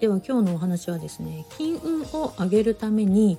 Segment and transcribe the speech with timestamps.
[0.00, 3.38] では今日のお話はですね金運を上げるために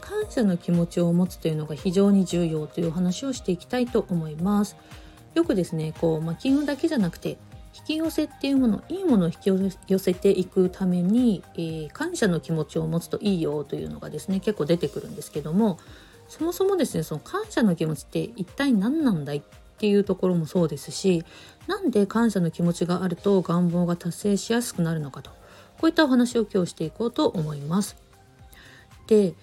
[0.00, 4.76] 感謝の気持ちを持つというのが非常に重要というお話をしていきたいと思います。
[5.34, 7.36] よくですねこう、まあ、金運だけじゃなくて
[7.76, 9.50] 引き寄せっていうものいいものを引き
[9.88, 15.78] 寄せていくために、えー、感謝の気持ちを持つといいよというのがですね結構出てくるんですけども
[16.28, 19.42] そもそもですねその感謝の気持ちって一体何なんだいっ
[19.78, 21.24] ていうところもそうですし
[21.66, 25.30] なんで感謝の気持ちがあると願望が達成しやすくなるのかと。
[25.80, 27.96] こういったお話を今日していこうと思います。
[29.06, 29.34] で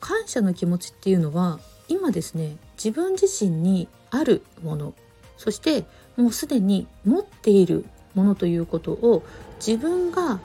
[0.00, 4.94] 感謝の気持ちっていうのは今ですね自分自身にあるもの
[5.36, 5.84] そして
[6.16, 9.22] もうすでに持っているものということを
[9.64, 10.40] 自分が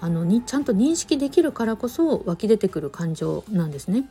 [0.00, 4.08] あのにちゃんと認識できるからこそ湧き出てくる感情なんですね。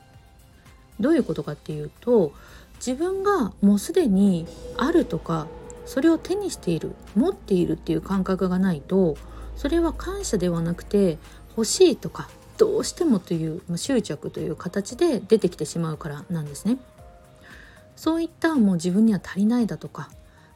[1.00, 2.32] どういうことかっていうと
[2.76, 4.46] 自分がもうすでに
[4.78, 5.48] あるとか
[5.86, 9.18] それを手にしている持っているっていう感覚がないと
[9.62, 16.80] それは感謝ではなくて欲しいとかどうしてもという執着という形で出てきてしまうからなんですね。
[17.96, 20.10] そういったもう自分には足りないだとか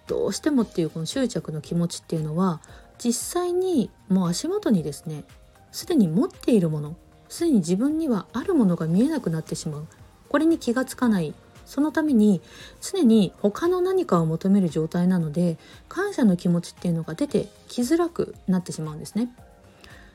[0.07, 2.61] どうしてもっていうこの執着の気持ちっていうのは
[2.97, 5.23] 実際にもう足元にですね
[5.71, 6.95] すでに持っているもの
[7.29, 9.87] すでに自分にはあるものが見えなくなってしまう
[10.29, 12.41] これに気がつかないそのために
[12.81, 15.57] 常に他の何かを求める状態なので
[15.89, 19.29] 感謝の気持ちっていうのが出てきづらくなってしまうんですね。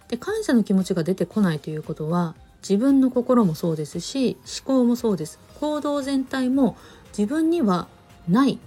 [0.08, 5.38] で感謝の気持ちが出てこないということは自分の心もそうですし思考もそうです。
[5.60, 6.76] 行動全体も
[7.16, 7.88] 自分には
[8.28, 8.58] ない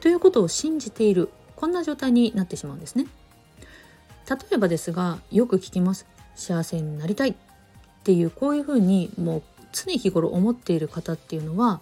[0.00, 3.06] ということを信じているこんな状態になってしまうんですね。
[4.28, 6.06] 例えばですがよく聞きます。
[6.34, 7.34] 幸せになりたいっ
[8.04, 11.80] ていうこういうふうにもう常日頃思っている方っていうのは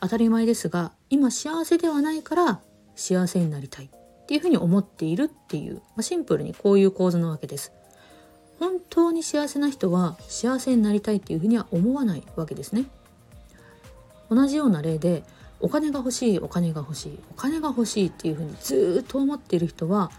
[0.00, 2.60] 当たり前ですが今幸せではないから
[2.94, 7.72] 幸せになりたいっていうふうに思っているっていう、まあ、シンプルにこういう構図なわけです。
[8.58, 12.86] 本当に幸せな人は幸せになりたいっていうふうには思わないわけですね。
[14.30, 15.22] 同じような例で
[15.60, 20.10] お金が欲しいお金が欲しいお金が欲しいっていうふうにずっと思っている人は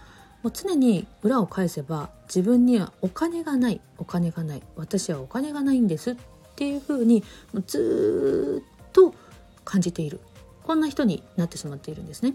[0.42, 6.16] もう常に裏を返せば自分にはお金がないお金がない私はお金がないんですっ
[6.56, 7.22] ていうふうに
[7.66, 9.14] ずっと
[9.68, 10.20] 感じている。
[10.64, 12.34] こんな人になってしまっているんですね。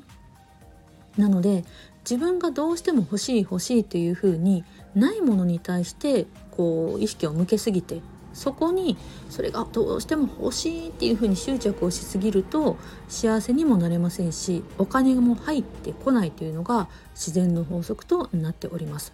[1.17, 1.65] なので
[2.09, 4.63] 自分がどうしても欲しい欲しいというふうに
[4.93, 8.01] ないものに対してこう意識を向けすぎて
[8.33, 8.97] そこに
[9.29, 12.77] それがどうしても欲しいっていうふうに執着をしすぎると
[13.07, 19.13] 幸せにもなれませんしお金も入ってこないというのが自然の法則となっております。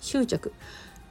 [0.00, 0.52] 執着。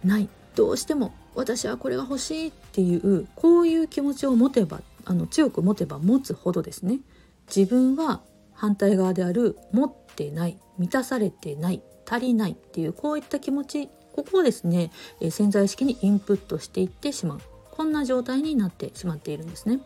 [0.03, 0.29] ない。
[0.55, 6.99] どうしても私はこれが欲しいっていうこういう気持ちを持てばあの強く持てば持つほどですね
[7.47, 8.21] 自分は
[8.53, 14.91] 反対側である持ってない満たされてない足りないっていうこういった気持ちここをですね、
[15.21, 19.79] え潜在意識にインプットしていってしまうこんな状態になってしまっているんですね。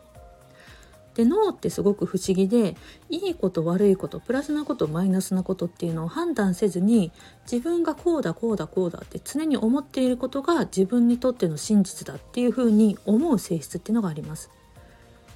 [1.14, 2.74] で脳ってすごく不思議で
[3.10, 7.12] いいこと悪いことプラスなことマイナスなことっていうのを判断せずに
[7.42, 14.48] 自分がこうだこうだこうだって常に思っていることが自分にとっての真実だっていうふうに思う性質っていうのがあります。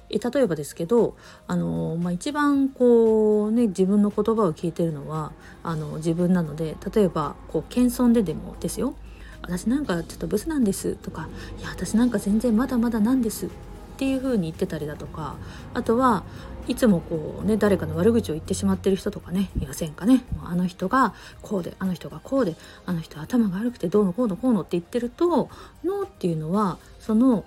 [0.09, 1.15] え例えばですけど、
[1.47, 5.31] あのまあ、一番こう、ね、自分の言葉を聞いてるのは
[5.63, 8.95] あの自分なので例えばこう謙遜ででもですよ。
[9.41, 11.29] 私なんかちょっとブスなんですとか
[11.59, 13.49] いや私なんか全然まだまだなんですっ
[13.97, 15.35] ていう風に言ってたりだとか
[15.73, 16.23] あとは
[16.67, 20.23] いつもこうね誰かの悪口を言ってしまってる人とかねいませんかね。
[20.43, 25.49] あの人がこうであの人がこうであの人頭が悪くてどうのこうのこうのって言ってると
[25.85, 27.45] 脳っていうのはその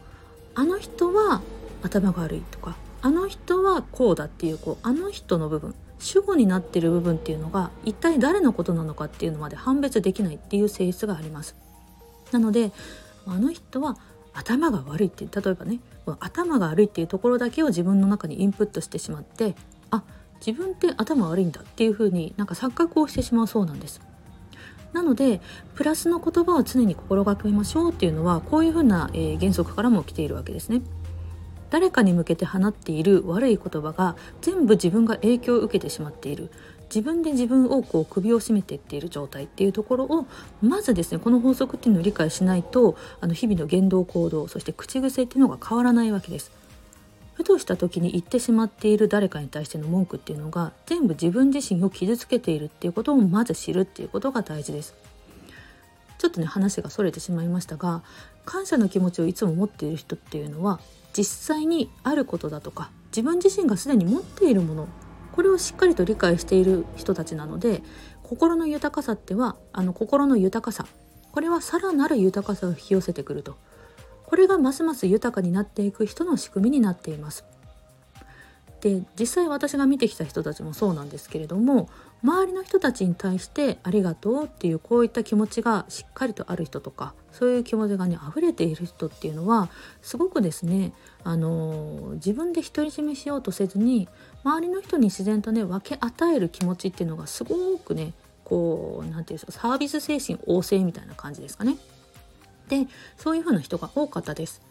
[0.54, 1.42] あの人は
[1.82, 11.56] 頭が悪いとかあの人はこうだっていうこうあの人の部分主語になってる部分っていうのが一体誰のことなのかっていうのまで判別できないっていう性質があります。
[12.32, 12.72] なので
[13.26, 13.98] あの人は
[14.32, 15.80] 頭が悪いって例えばね
[16.20, 19.54] 頭が悪いっていうところだけを自分の中にインプットしてしまって
[19.90, 20.02] あ
[20.44, 24.00] 自分って頭悪いんだっていうふうになんか錯覚をしてしまうそうなんです。
[24.92, 25.40] なので
[25.74, 30.82] プラスの言葉を常に心がけましょうっていうのはこういうふうな、えー、原則からも来ているわけですね。
[31.70, 36.50] 誰かに向けて放っている悪い言葉が全部自分が影響を受けてしまっている
[36.92, 40.26] 自分で自分をこう首を絞めていっている状態っていうところを
[40.60, 46.50] まずですねこの法則っていうのを理解しないとあの日々の言動行動そして口癖っていうのが変わらないわけです。
[47.34, 54.94] ふとした時に言ってしまっている誰かに対しての文句っていうのが全部自分自身を傷つけているっていうことをまず知るっていうことが大事です。
[56.20, 58.02] ちょっとね話がそれてしまいましたが
[58.44, 60.78] 感謝の気持ちをいつも持っている人っていうのは
[61.16, 64.88] 実際にあることだとか自分自身がすでに持っているもの
[65.32, 67.82] これをしっかりと理解している人たちなので
[68.22, 70.86] 心の豊かさってはあの心の豊かさ
[71.32, 73.56] これはさらなる豊かさを引き寄せてくると。
[74.30, 77.44] これがますます豊かになっていく人の仕組みになっています。
[78.80, 81.88] で実際私が見てきた人たちもそうなんですけれども
[82.22, 89.70] 周りの人たちに対してありがとうっていうこういった気持ちがしっかりとある人とかそういう気持ちがね溢れている人っていうのは
[90.02, 90.92] すごくですね
[91.24, 94.08] あの自分で独り占めしようとせずに
[94.44, 98.12] 周りの人に自然とね分け与える気持ちっていうのがすごくね
[98.44, 101.76] こう何て言うんでしょうサービス精神旺盛みたいな感じですかね。
[102.68, 102.86] で
[103.16, 104.69] そういう風な人が多かったです。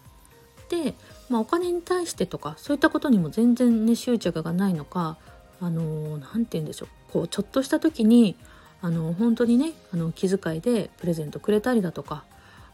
[0.69, 0.93] で、
[1.29, 5.17] まあ、お金に対してとかそういったことにも全然ね執着がないのか
[5.61, 8.35] あの何て言うんでしょうこうちょっとした時に
[8.81, 12.23] あの本当にねあの気遣いでプレゼントくれたりだとか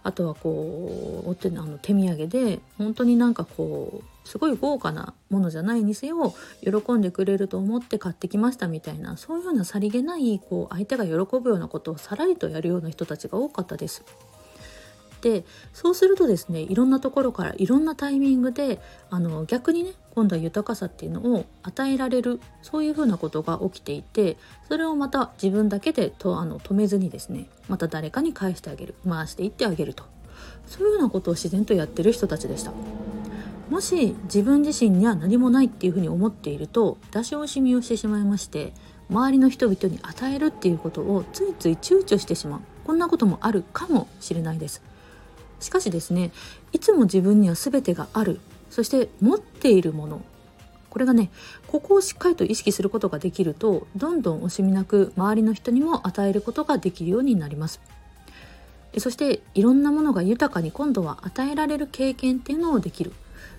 [0.04, 14.04] あとはこうお手あの手土産で本当になんかこうすごい豪華なものじゃないにせよ喜んでくれると思って買ってきましたみたいなそういうようなさりげないこう相手が喜ぶようなことをさらりとやるような人たちが多かったです。
[15.26, 15.44] で
[15.74, 18.80] そうするとですねいろんなところからいろんなタイミングで
[19.10, 24.38] あの逆にね今度は豊かさっていうのを与えられるそういうふうなことが起きていて
[24.68, 30.04] それをまた自分だけでとあの止めずにですねまた誰かに返してあげる回していってあげると
[30.68, 32.72] そういうようなことを自然とやってる人たちでした。
[33.72, 38.74] もし自分自身には何もないっていうふうに思っていると出し惜しみをしてしまいまして
[39.10, 44.84] 周りの人々に与えるっていうことをついつい躊躇してしまうこんなこともあるかもしれないです。
[45.60, 46.32] しかしですね
[46.74, 48.40] いつも自分には全てがある。
[48.70, 50.22] そして持っているもの。
[50.90, 51.30] これがね
[51.68, 57.82] ここをしっかりと意識することができるとどんどん惜しみなく周りの人にも与えることができるようになります。
[58.98, 63.12] そしていろんなものが豊かに今度は与えられる経験っていうのをできる。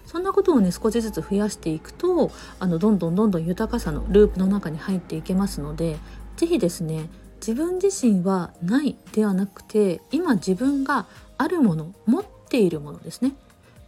[0.06, 5.98] そんなことをね少しずつ増やしていくとあのどんどんどんどん豊かさのループの中に入っていけますので
[6.36, 7.10] 是非ですね
[7.40, 11.06] 自分自身はないではなくて今自分が
[11.38, 13.32] あるもの持っているものですね。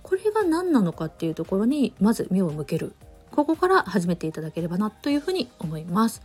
[0.02, 2.94] これが何なのかっていうところにまず目を向ける。
[3.30, 6.22] ここから始めていただければなというふうに思います。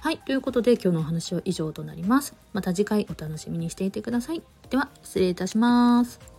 [0.00, 2.34] はいということで今日のお話は以上となります。
[2.52, 4.42] また次回お楽しみにしていてください。
[4.70, 6.35] では失礼いたします。